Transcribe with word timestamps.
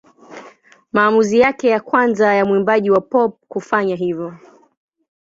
Maamuzi 0.93 1.39
yake 1.39 1.67
ya 1.67 1.79
kwanza 1.79 2.33
ya 2.35 2.45
mwimbaji 2.45 2.91
wa 2.91 3.01
pop 3.01 3.37
kufanya 3.47 3.95
hivyo. 3.95 4.37